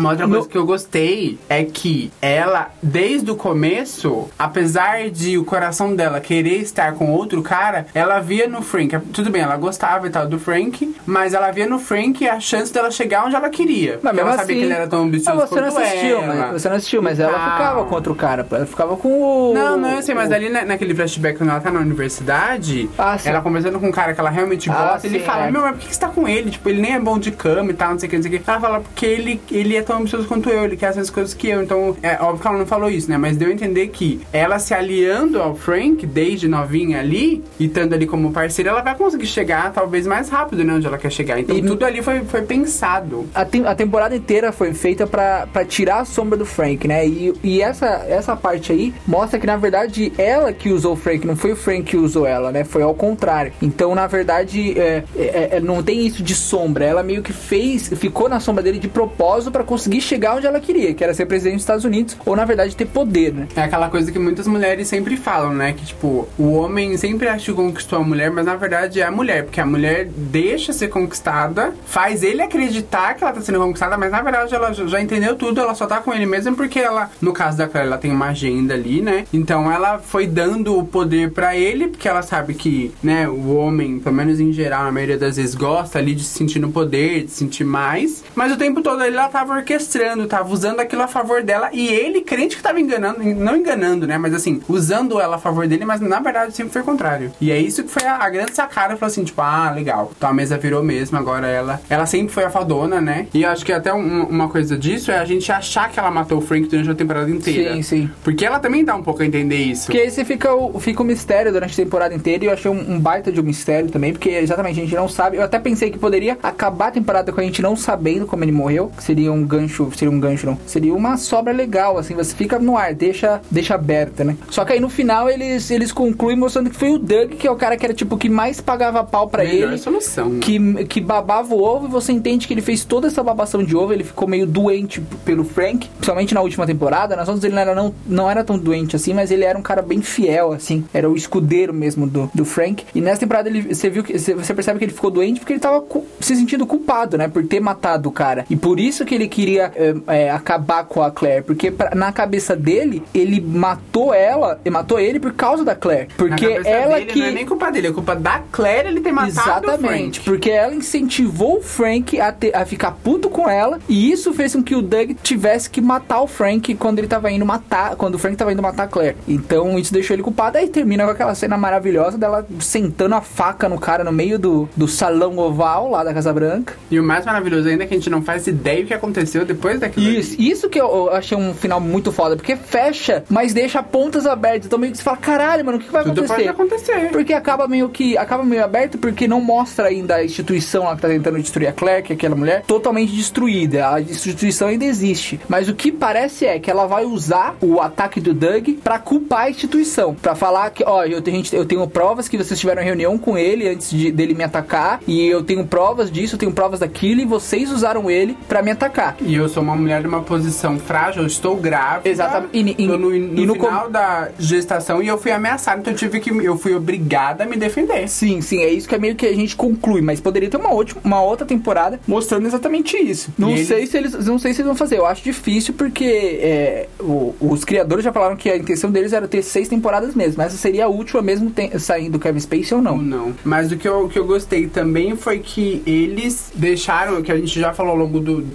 [0.00, 5.36] Uma outra coisa No- que eu gostei é que ela, desde o começo, apesar de
[5.38, 8.98] o coração dela querer estar com outro cara, ela via no Frank.
[9.12, 12.72] Tudo bem, ela gostava e tal do Frank, mas ela via no Frank a chance
[12.72, 14.00] dela chegar onde ela queria.
[14.02, 16.34] Mas ela sabia assim, que ele era tão ambicioso você não assistiu, ela.
[16.34, 17.52] mas você não assistiu, mas ela Não.
[17.52, 18.46] ficava contra o cara.
[18.50, 19.54] Ela ficava com o.
[19.54, 22.88] Não, não, eu sei, mas o- ali na- naquele flashback quando ela tá na universidade,
[22.98, 25.50] Ah, ela conversando com um cara que ela realmente Ah, gosta, ele sim, fala, é.
[25.50, 26.50] meu, mas por que que você tá com ele?
[26.50, 28.34] Tipo, ele nem é bom de cama e tal, não sei o que, não sei
[28.34, 28.50] o que.
[28.50, 31.34] Ela fala, porque ele, ele é tão ambicioso quanto eu, ele quer as mesmas coisas
[31.34, 31.62] que eu.
[31.62, 33.18] Então, é óbvio que ela não falou isso, né?
[33.18, 37.92] Mas deu a entender que ela se aliando ao Frank, desde novinha ali, e estando
[37.94, 40.74] ali como parceira, ela vai conseguir chegar talvez mais rápido, né?
[40.74, 41.40] Onde ela quer chegar.
[41.40, 43.26] Então, E- tudo ali foi, foi pensado.
[43.34, 47.04] A, tem- a temporada inteira foi feita pra, pra tirar a sombra do Frank, né?
[47.06, 51.26] E, e essa, essa parte aí mostra que, na verdade, ela que usou o Frank,
[51.26, 52.62] não foi o Frank que usou ela, né?
[52.62, 53.52] Foi ao contrário.
[53.60, 56.84] Então, na verdade, é, é- é- não tem isso de sombra.
[56.84, 60.60] Ela meio que fez, ficou na sombra dele de propósito pra conseguir chegar onde ela
[60.60, 63.48] queria, que era ser presidente dos Estados Unidos, ou, na verdade, ter poder, né?
[63.54, 65.72] É aquela coisa que muitas mulheres sempre falam, né?
[65.72, 69.10] Que, tipo, o homem sempre acha que conquistou a mulher, mas na verdade é a
[69.10, 69.44] mulher.
[69.44, 74.10] Porque a mulher deixa ser conquistada, faz ele acreditar que ela tá sendo conquistada, mas
[74.10, 77.32] na verdade ela já entendeu tudo, ela só tá com ele mesmo porque ela, no
[77.32, 79.24] caso da Claire, ela tem uma agenda ali, né?
[79.32, 83.98] Então ela foi dando o poder pra ele, porque ela sabe que, né, o homem,
[83.98, 87.24] pelo menos em geral, a maioria das vezes gosta ali de se sentir no poder,
[87.24, 88.24] de se sentir mais.
[88.34, 91.88] Mas o tempo todo ele ela tava orquestrando, tava usando aquilo a favor dela e
[91.88, 94.18] ele crente que tava enganando, não enganando, né?
[94.18, 97.32] Mas assim, usando ela a favor dele, mas na verdade sempre foi o contrário.
[97.40, 100.10] E é isso que foi a, a grande sacada, falou assim, tipo, ah, legal.
[100.16, 101.80] Então a mesa virou mesmo, agora ela.
[101.88, 103.26] Ela sempre foi a fadona, né?
[103.32, 106.10] E eu acho que até um- uma coisa disso é a gente achar que ela
[106.10, 107.74] matou o Frank durante a temporada inteira.
[107.74, 108.10] Sim, sim.
[108.24, 109.86] Porque ela também dá um pouco a entender isso.
[109.86, 112.94] Porque esse fica o, fica o mistério durante a temporada inteira e eu achei um,
[112.94, 115.36] um baita de um mistério também, porque exatamente a gente não sabe.
[115.36, 118.52] Eu até pensei que poderia acabar a temporada com a gente não sabendo como ele
[118.52, 122.34] morreu, que seria um gancho, seria um gancho não, seria uma sobra legal, assim, você
[122.34, 124.36] fica no ar, deixa, deixa aberta, né?
[124.48, 127.50] Só que aí no final eles, eles concluem mostrando que foi o Doug, que é
[127.50, 129.78] o cara que era tipo o que mais pagava pau pra Melhor ele.
[129.78, 130.38] solução.
[130.38, 133.76] Que, que babava o ovo e você entende que ele fez toda essa babação de
[133.76, 137.16] ovo, ele ficou meio doente pelo Frank, principalmente na última temporada.
[137.16, 139.62] Nas outras ele não era, não, não era tão doente assim, mas ele era um
[139.62, 140.84] cara bem fiel, assim.
[140.94, 142.84] Era o escudeiro mesmo do, do Frank.
[142.94, 145.60] E nessa temporada ele, você viu que você percebe que ele ficou doente porque ele
[145.60, 145.84] tava
[146.20, 147.28] se sentindo culpado, né?
[147.28, 148.44] Por ter matado o cara.
[148.48, 151.42] E por isso que ele queria é, é, acabar com a Claire.
[151.42, 156.08] Porque pra- na cabeça dele, ele matou ela e matou ele por causa da Claire.
[156.16, 157.18] Porque ela dele, que.
[157.20, 159.30] Não é nem culpa dele, é culpa da Claire ele ter matado
[159.66, 164.32] Exatamente, porque ela incentivou o Frank a, ter- a ficar puto com ela e isso
[164.34, 167.96] fez com que o Doug tivesse que matar o Frank quando ele tava indo matar,
[167.96, 169.16] quando o Frank tava indo matar a Claire.
[169.26, 170.58] Então isso deixou ele culpado.
[170.58, 174.68] Aí termina com aquela cena maravilhosa dela sentando a faca no cara no meio do,
[174.76, 176.74] do salão oval lá da Casa Branca.
[176.90, 179.29] E o mais maravilhoso ainda é que a gente não faz ideia o que aconteceu
[179.44, 180.06] depois daquilo.
[180.06, 180.18] ali.
[180.20, 184.66] Isso, isso que eu, achei um final muito foda, porque fecha, mas deixa pontas abertas.
[184.66, 186.34] Então meio que você fala, caralho, mano, o que vai Tudo acontecer?
[186.34, 187.08] pode acontecer.
[187.10, 188.16] Porque acaba meio que.
[188.16, 191.72] Acaba meio aberto porque não mostra ainda a instituição lá que tá tentando destruir a
[191.72, 193.88] Claire, que é aquela mulher, totalmente destruída.
[193.94, 195.40] A instituição ainda existe.
[195.48, 199.42] Mas o que parece é que ela vai usar o ataque do Doug pra culpar
[199.46, 200.14] a instituição.
[200.14, 203.36] Pra falar que, ó, eu tenho, gente- eu tenho provas que vocês tiveram reunião com
[203.38, 205.00] ele antes de- dele me atacar.
[205.06, 208.70] E eu tenho provas disso, eu tenho provas daquilo, e vocês usaram ele pra me
[208.70, 209.16] atacar.
[209.22, 212.08] E eu sou uma mulher numa posição frágil, eu estou grávida.
[212.08, 212.50] Exatamente.
[212.52, 216.20] E- e- no, no no final da gestação e eu fui ameaçada, então eu tive
[216.20, 216.30] que.
[216.30, 218.08] Eu fui obrigada a me defender.
[218.08, 220.70] Sim, sim, é isso que é meio que a gente conclui, mas poderia ter uma,
[220.72, 223.30] outra uma outra temporada mostrando exatamente isso.
[223.38, 224.98] Não E sei eles- se eles não sei se eles vão fazer.
[224.98, 229.26] Eu acho difícil porque é, o- os criadores já falaram que a intenção deles era
[229.28, 230.42] ter seis temporadas mesmo.
[230.42, 232.96] Essa seria a última mesmo saindo do Kevin Spacey ou não.
[232.98, 233.34] não.
[233.44, 237.58] Mas o que eu, que eu gostei também foi que eles deixaram, que a gente
[237.58, 238.50] já falou ao longo do, do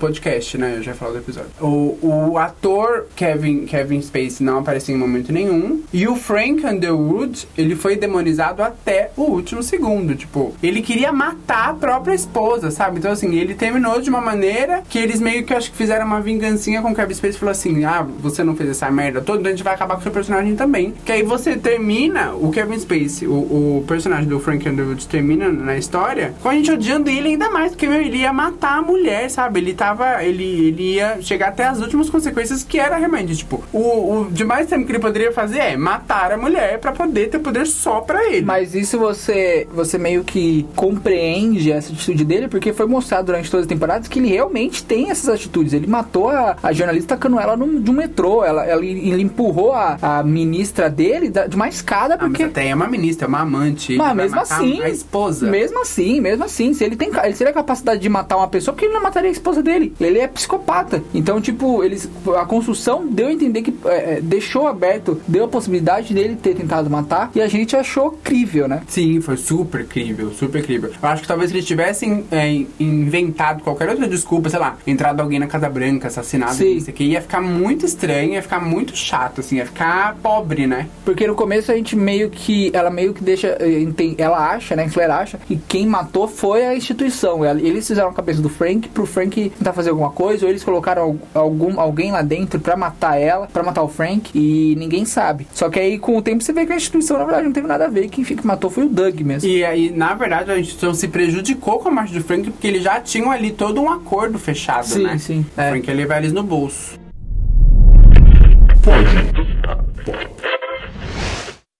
[0.57, 0.75] né?
[0.77, 1.49] Eu já falei do episódio.
[1.59, 5.83] O, o ator Kevin, Kevin Spacey não apareceu em momento nenhum.
[5.93, 10.15] E o Frank Underwood, ele foi demonizado até o último segundo.
[10.15, 12.99] Tipo, ele queria matar a própria esposa, sabe?
[12.99, 16.21] Então, assim, ele terminou de uma maneira que eles meio que acho que fizeram uma
[16.21, 19.39] vingancinha com o Kevin Spacey e falou assim: ah, você não fez essa merda toda,
[19.39, 20.93] então a gente vai acabar com o seu personagem também.
[21.05, 25.77] Que aí você termina o Kevin Spacey, o, o personagem do Frank Underwood termina na
[25.77, 29.29] história com a gente odiando ele ainda mais, porque meu, ele ia matar a mulher,
[29.29, 29.59] sabe?
[29.59, 30.23] Ele tava.
[30.23, 33.79] Ele, ele ia chegar até as últimas consequências que era realmente, tipo, o,
[34.21, 37.39] o de mais tempo que ele poderia fazer é matar a mulher pra poder ter
[37.39, 38.45] poder só pra ele.
[38.45, 43.65] Mas isso você você meio que compreende essa atitude dele porque foi mostrado durante todas
[43.65, 45.73] as temporadas que ele realmente tem essas atitudes.
[45.73, 48.43] Ele matou a, a jornalista tacando ela num, de um metrô.
[48.43, 52.43] Ela, ela, ele empurrou a, a ministra dele da- de uma escada Ah, mas porque
[52.43, 53.95] até é uma ministra, é uma amante.
[53.97, 55.47] Mas mesmo assim, A esposa.
[55.49, 58.73] Mesmo assim, mesmo assim, se ele tem, ele teria a capacidade de matar uma pessoa,
[58.73, 59.93] porque ele não mataria a esposa dele.
[59.99, 61.01] Ele é psicopata.
[61.13, 65.47] Então, tipo, eles a construção deu a entender que é, é, deixou aberto, deu a
[65.47, 68.81] possibilidade dele ter tentado matar e a gente achou crível, né?
[68.87, 70.91] Sim, foi super crível, super crível.
[71.01, 75.39] Eu acho que talvez eles tivessem é, inventado qualquer outra desculpa, sei lá, entrado alguém
[75.39, 76.75] na Casa Branca, assassinado, Sim.
[76.77, 80.87] isso aqui, ia ficar muito estranho, ia ficar muito chato, assim, ia ficar pobre, né?
[81.03, 82.69] Porque no começo a gente meio que.
[82.73, 83.57] Ela meio que deixa.
[83.59, 83.85] eh,
[84.17, 84.89] Ela acha, né?
[84.89, 87.43] Claire acha que quem matou foi a instituição.
[87.45, 91.01] Eles fizeram a cabeça do Frank pro Frank tentar fazer alguma coisa, ou eles colocaram
[91.33, 95.47] al- algum, alguém lá dentro pra matar ela, pra matar o Frank, e ninguém sabe.
[95.53, 97.67] Só que aí com o tempo você vê que a instituição, na verdade, não teve
[97.67, 98.09] nada a ver.
[98.09, 99.47] Quem que matou foi o Doug mesmo.
[99.49, 102.83] E aí, na verdade, a instituição se prejudicou com a morte do Frank porque eles
[102.83, 105.17] já tinham ali todo um acordo fechado, Sim, né?
[105.17, 105.69] sim, O é.
[105.69, 106.97] Frank ia levar eles no bolso.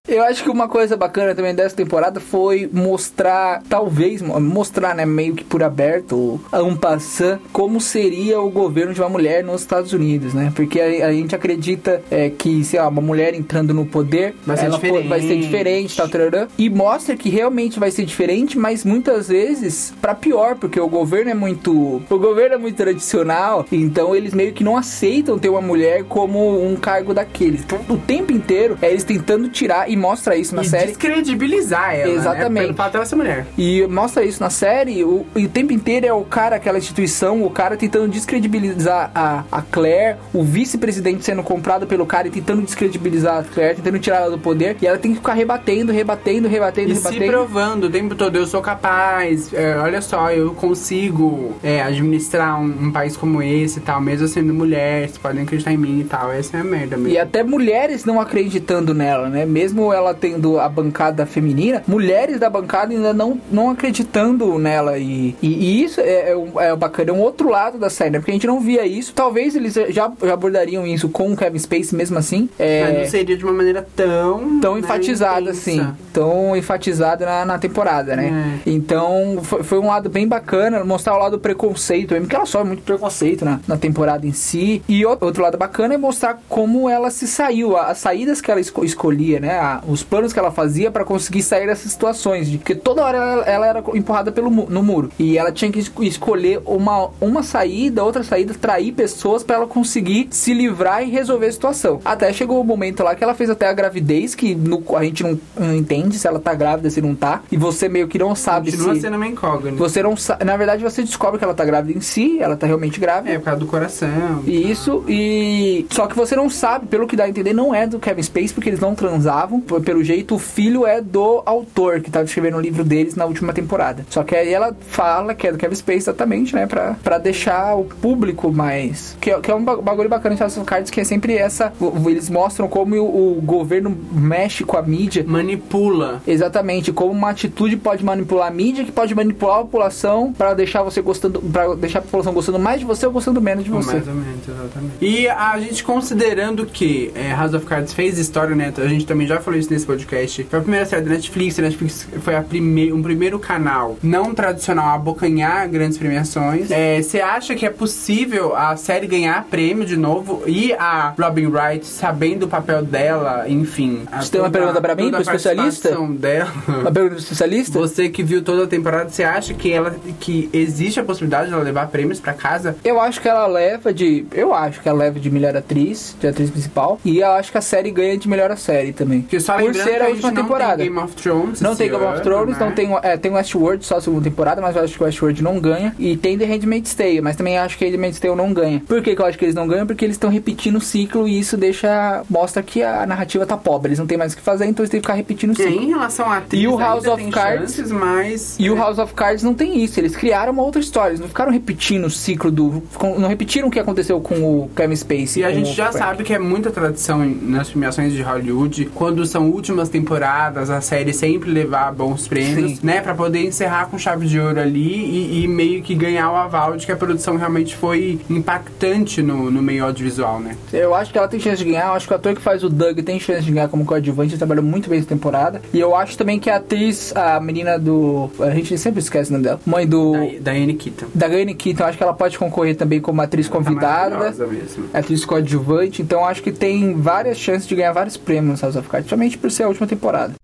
[0.08, 5.04] Eu acho que uma coisa bacana também dessa temporada foi mostrar, talvez, mo- mostrar, né,
[5.06, 9.62] meio que por aberto, a um passant, como seria o governo de uma mulher nos
[9.62, 10.52] Estados Unidos, né?
[10.56, 14.58] Porque a, a gente acredita é, que, sei lá, uma mulher entrando no poder Vai
[14.58, 15.08] ser pô- diferente.
[15.08, 19.92] vai ser diferente, tal, tarará, e mostra que realmente vai ser diferente, mas muitas vezes
[20.00, 21.72] pra pior, porque o governo é muito,
[22.10, 26.64] o governo é muito tradicional, então eles meio que não aceitam ter uma mulher como
[26.64, 27.62] um cargo daqueles.
[27.62, 30.88] Então, o tempo inteiro é eles tentando tirar e mostra isso na e série.
[30.88, 32.52] descredibilizar ela, Exatamente.
[32.54, 32.62] né?
[32.64, 33.46] Pelo fato dela ser mulher.
[33.58, 37.44] E mostra isso na série, o, e o tempo inteiro é o cara, aquela instituição,
[37.44, 42.62] o cara tentando descredibilizar a, a Claire, o vice-presidente sendo comprado pelo cara e tentando
[42.62, 46.48] descredibilizar a Claire, tentando tirar ela do poder, e ela tem que ficar rebatendo, rebatendo,
[46.48, 47.32] rebatendo, E se rebatendo.
[47.32, 52.88] provando o tempo todo, eu sou capaz, é, olha só, eu consigo é, administrar um,
[52.88, 56.04] um país como esse e tal, mesmo sendo mulher, vocês podem acreditar em mim e
[56.04, 57.12] tal, essa é a merda mesmo.
[57.14, 59.46] E até mulheres não acreditando nela, né?
[59.46, 64.98] Mesmo ela tendo a bancada feminina, mulheres da bancada ainda não, não acreditando nela.
[64.98, 68.20] E, e, e isso é, é, é bacana, é um outro lado da série, né?
[68.20, 69.14] Porque a gente não via isso.
[69.14, 72.50] Talvez eles já, já abordariam isso com o Kevin Spacey mesmo assim.
[72.60, 74.60] É, Mas não seria de uma maneira tão...
[74.60, 75.60] tão né, enfatizada intensa.
[75.72, 78.60] assim, tão enfatizada na, na temporada, né?
[78.66, 78.70] É.
[78.70, 82.46] Então foi, foi um lado bem bacana, mostrar o lado do preconceito, mesmo que ela
[82.46, 84.82] sofre muito preconceito na, na temporada em si.
[84.88, 88.84] E outro lado bacana é mostrar como ela se saiu, as saídas que ela esco-
[88.86, 89.58] escolhia, né?
[89.58, 93.18] A- os planos que ela fazia pra conseguir sair dessas situações, de, porque toda hora
[93.18, 97.44] ela, ela era empurrada pelo no muro e ela tinha que esco- escolher uma, uma
[97.44, 102.00] saída, outra saída, trair pessoas pra ela conseguir se livrar e resolver a situação.
[102.06, 105.24] Até chegou o momento lá que ela fez até a gravidez, que no- a gente
[105.24, 108.36] não, não entende se ela tá grávida, se não tá, e você meio que não
[108.36, 109.02] sabe Continua se.
[109.02, 109.78] sendo uma incógnita.
[109.78, 110.44] Você não sabe.
[110.46, 113.34] Na verdade, você descobre que ela tá grávida em si, ela tá realmente grávida.
[113.34, 114.44] É, por causa do coração.
[114.46, 115.86] E Isso, e.
[115.90, 118.54] Só que você não sabe, pelo que dá a entender, não é do Kevin Space,
[118.54, 119.60] porque eles não transavam.
[119.84, 123.54] Pelo jeito, o filho é do autor que tava escrevendo o livro deles na última
[123.54, 124.06] temporada.
[124.10, 126.66] Só que aí ela fala que é do Kevin Space exatamente, né?
[126.68, 129.18] Pra, pra deixar o público mais.
[129.20, 131.36] Que, é- que é um ba- bagulho bacana em House of Cards, que é sempre
[131.36, 131.74] essa.
[132.08, 135.24] Eles mostram como o, o governo mexe com a mídia.
[135.28, 136.22] Manipula.
[136.28, 140.84] Exatamente, como uma atitude pode manipular a mídia, que pode manipular a população pra deixar
[140.84, 143.94] você gostando, para deixar a população gostando mais de você ou gostando menos de você.
[143.94, 144.94] Mais ou menos, exatamente.
[145.02, 148.74] E a gente considerando que é, House of Cards fez história, né?
[148.78, 150.44] A gente também já falou isso nesse podcast.
[150.50, 151.58] Foi a primeira série da Netflix.
[151.60, 156.70] A Netflix foi a prime um primeiro canal não tradicional a abocanhar grandes premiações.
[156.72, 160.44] É, Você acha que é possível a série ganhar prêmio de novo?
[160.46, 164.04] E a Robin Wright, sabendo o papel dela, enfim.
[164.12, 165.90] a- Você tem uma pergunta pra mim, a pro especialista?
[166.10, 166.52] dela.
[166.68, 167.78] Uma pergunta do especialista?
[167.80, 171.54] Você que viu toda a temporada, você acha que ela que existe a possibilidade de
[171.54, 172.76] ela levar prêmios pra casa?
[172.84, 174.26] Eu acho que ela leva de.
[174.34, 177.00] Eu acho que ela leva de melhor atriz, de atriz principal.
[177.06, 179.22] E eu acho que a série ganha de melhor série também.
[179.46, 180.78] Só Por lembrando ser a gente última não temporada.
[180.78, 181.62] Tem Game of Thrones.
[181.62, 182.66] Não tem Game of Thrones, né?
[182.66, 185.44] não tem, é, tem Westworld só a segunda temporada, mas eu acho que o Westworld
[185.44, 185.96] não ganha.
[186.00, 188.82] E tem The Handmaid's Tale, mas também acho que The Handmaid's Tale não ganha.
[188.88, 189.86] Por que, que eu acho que eles não ganham?
[189.88, 192.24] Porque eles estão repetindo o ciclo e isso deixa.
[192.30, 193.90] mostra que a narrativa tá pobre.
[193.90, 195.56] Eles não tem mais o que fazer, então eles têm que ficar repetindo o E
[195.58, 195.82] ciclo.
[195.84, 198.56] em relação a atriz, E o House of tem Cards- chances, mas...
[198.60, 201.28] E o House of Cards não tem isso, eles criaram uma outra história, eles não
[201.28, 202.82] ficaram repetindo o ciclo do.
[203.18, 205.42] Não repetiram o que aconteceu com o Kevin Spacey.
[205.42, 205.98] E a gente já Frank.
[206.06, 211.12] sabe que é muita tradição nas premiações de Hollywood, quando são últimas temporadas, a série
[211.12, 212.80] sempre levar bons prêmios, Sim.
[212.84, 213.02] né?
[213.02, 216.78] Pra poder encerrar com chave de ouro ali e, e meio que ganhar o aval
[216.78, 220.56] de que a produção realmente foi impactante no, no meio audiovisual, né?
[220.72, 221.88] Eu acho que ela tem chance de ganhar.
[221.88, 224.38] Eu acho que o ator que faz o Doug tem chance de ganhar como coadjuvante.
[224.38, 225.62] Trabalhou muito bem essa temporada.
[225.74, 228.30] E eu acho também que a atriz, a menina do.
[228.40, 229.60] A gente sempre esquece o nome dela.
[229.66, 230.14] Mãe do.
[230.40, 231.08] Da, Diane Keaton.
[231.14, 234.18] Da Diane Keaton, eu acho que ela pode concorrer também como atriz Tá convidada.
[234.48, 234.86] mesmo.
[234.94, 236.02] Atriz coadjuvante.
[236.02, 239.10] Então acho que tem várias chances de ganhar vários prêmios no House of Cards.
[239.26, 240.36] Somente por ser a última temporada.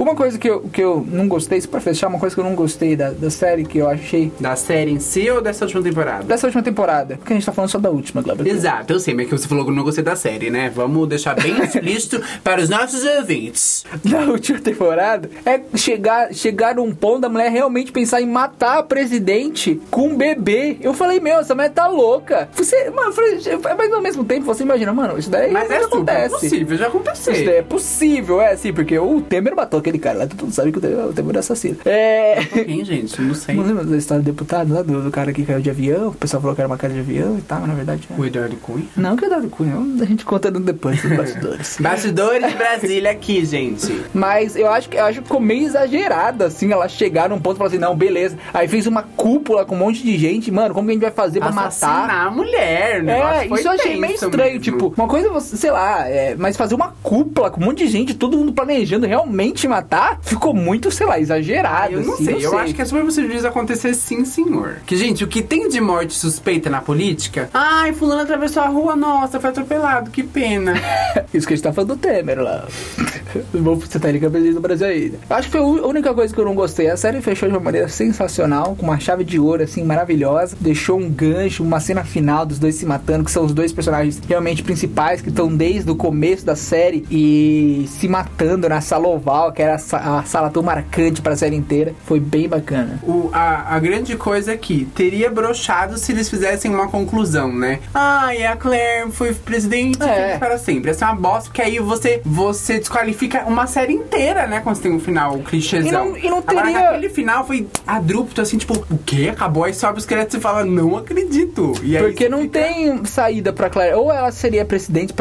[0.00, 2.54] Uma coisa que eu, que eu não gostei, pra fechar, uma coisa que eu não
[2.54, 6.24] gostei da, da série, que eu achei Da série em si ou dessa última temporada?
[6.24, 8.46] dessa última temporada, porque a gente tá falando só da última, Glauber.
[8.48, 10.70] Exato, eu sei, mas é que você falou que eu não gostei da série, né?
[10.74, 13.84] Vamos deixar bem explícito para os nossos ouvintes.
[14.02, 18.82] Da última temporada é chegar, chegar num ponto da mulher realmente pensar em matar a
[18.82, 20.78] presidente com um bebê.
[20.80, 22.48] Eu falei, meu, essa mulher tá louca.
[22.54, 25.76] Você, mano, eu falei, mas ao mesmo tempo você imagina, mano, isso daí Mas é
[25.78, 26.30] acontece.
[26.34, 27.34] possível, já Isso aconteceu.
[27.34, 30.72] daí é possível, é assim, porque o Temer matou aquele cara lá, todo mundo sabe
[30.72, 31.76] que o Temer, o é assassino.
[31.84, 32.44] É.
[32.64, 33.20] Quem, gente?
[33.20, 33.54] Não sei.
[33.54, 36.08] Não lembra da história do deputado lá, do, do cara que caiu de avião?
[36.08, 38.08] O pessoal falou que era uma cara de avião e tal, mas na verdade.
[38.10, 38.20] É.
[38.20, 38.86] O Eduardo Cunha?
[38.96, 41.78] Não, que é Eduardo Cunha, a gente conta depois dos bastidores.
[41.80, 44.04] Bastidores de Brasília aqui, gente.
[44.14, 47.56] Mas eu acho que eu acho que ficou meio exagerado, assim, ela chegar num ponto
[47.56, 48.36] e falar assim, não, beleza.
[48.52, 51.10] Aí fez uma cúpula com um monte de gente, mano, como que a gente vai
[51.10, 51.68] fazer pra matar?
[51.68, 53.20] Assassinar a mulher, né?
[53.40, 56.94] É, isso eu achei meio estranho, tipo, uma coisa, sei lá, é, mas fazer uma
[57.02, 59.79] cúpula com um monte de gente, todo mundo planejando realmente matar,
[60.22, 61.94] ficou muito, sei lá, exagerado.
[61.94, 64.78] Eu não assim, sei, eu acho que é super possível disso acontecer sim, senhor.
[64.86, 67.48] Que, gente, o que tem de morte suspeita na política?
[67.52, 70.74] Ai, fulano atravessou a rua, nossa, foi atropelado, que pena.
[71.32, 72.66] Isso que a gente tá falando do Temer lá.
[73.52, 75.18] Vou você tá ligado presidente do Brasil ainda.
[75.28, 76.88] Acho que foi a única coisa que eu não gostei.
[76.88, 80.56] A série fechou de uma maneira sensacional, com uma chave de ouro, assim, maravilhosa.
[80.60, 84.20] Deixou um gancho, uma cena final dos dois se matando, que são os dois personagens
[84.28, 89.52] realmente principais, que estão desde o começo da série e se matando na sala oval,
[89.60, 91.92] que era a, sa- a sala tão marcante pra série inteira.
[92.06, 92.98] Foi bem bacana.
[93.02, 97.78] O, a, a grande coisa é que teria brochado se eles fizessem uma conclusão, né?
[97.92, 100.38] Ai, a Claire foi presidente É.
[100.38, 100.90] para sempre.
[100.92, 104.60] Essa é uma bosta, porque aí você, você desqualifica uma série inteira, né?
[104.60, 105.88] Quando você tem um final clichêzão.
[105.88, 109.28] E não- e não Agora, teria- aquele final foi abrupto, assim, tipo, o quê?
[109.30, 109.64] Acabou?
[109.64, 111.74] Aí sobe os créditos e fala, não acredito.
[111.82, 113.94] E aí Porque não fica- tem saída pra Claire.
[113.94, 115.12] Ou ela seria presidente,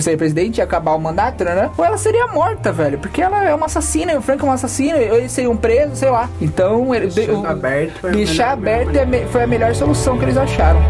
[0.00, 1.70] seria presidente e acabar o mandato, né?
[1.78, 2.98] Ou ela seria morta, velho.
[2.98, 6.10] Porque ela é uma assassina, e o Frank é um assassino, eles seriam presos, sei
[6.10, 6.28] lá.
[6.40, 9.74] Então, ele, Deixando o- aberto foi a deixar melhor- aberto é me- foi a melhor
[9.74, 10.80] solução que eles acharam.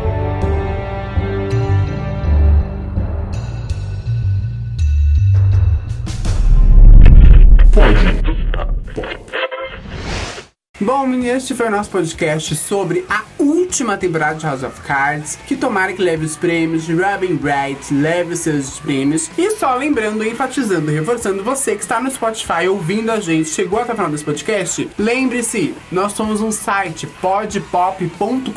[10.81, 15.39] Bom, meninas, este foi o nosso podcast sobre a última temporada de House of Cards.
[15.47, 19.31] Que tomara que leve os prêmios, Robin Wright leve seus prêmios.
[19.39, 23.93] E só lembrando, enfatizando, reforçando você que está no Spotify ouvindo a gente, chegou até
[23.93, 28.51] o final desse podcast, lembre-se, nós somos um site podpop.com.br.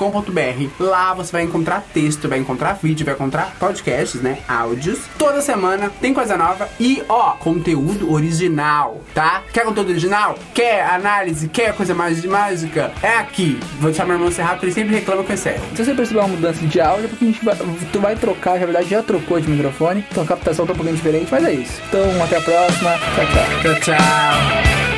[0.79, 4.39] Lá você vai encontrar texto, vai encontrar vídeo, vai encontrar podcasts, né?
[4.47, 4.99] Áudios.
[5.17, 9.43] Toda semana tem coisa nova e, ó, conteúdo original, tá?
[9.53, 10.37] Quer conteúdo original?
[10.53, 11.47] Quer análise?
[11.47, 12.91] Quer coisa mais mágica?
[13.01, 13.59] É aqui.
[13.79, 14.31] Vou deixar meu irmão
[14.63, 15.63] ele sempre reclama com esse erro.
[15.75, 17.55] Se você perceber uma mudança de áudio, é porque a gente vai,
[17.91, 20.95] tu vai trocar, na verdade já trocou de microfone, então a captação tá um pouquinho
[20.95, 21.81] diferente, mas é isso.
[21.87, 22.91] Então, até a próxima.
[23.15, 23.73] Tchau, tchau.
[23.73, 24.90] Tchau, tchau.